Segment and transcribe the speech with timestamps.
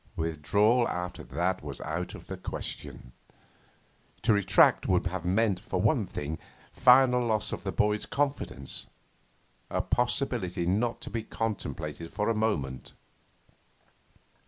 [0.15, 3.11] Withdrawal after that was out of the question.
[4.23, 6.39] To retract would have meant, for one thing,
[6.73, 8.87] final loss of the boy's confidence
[9.69, 12.93] a possibility not to be contemplated for a moment.